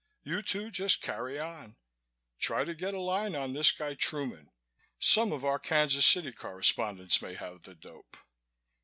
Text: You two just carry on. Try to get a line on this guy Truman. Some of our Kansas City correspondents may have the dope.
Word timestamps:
You 0.23 0.41
two 0.41 0.71
just 0.71 1.03
carry 1.03 1.39
on. 1.39 1.77
Try 2.39 2.63
to 2.63 2.73
get 2.73 2.95
a 2.95 2.99
line 2.99 3.35
on 3.35 3.53
this 3.53 3.71
guy 3.71 3.93
Truman. 3.93 4.49
Some 4.97 5.31
of 5.31 5.45
our 5.45 5.59
Kansas 5.59 6.07
City 6.07 6.31
correspondents 6.31 7.21
may 7.21 7.35
have 7.35 7.65
the 7.65 7.75
dope. 7.75 8.17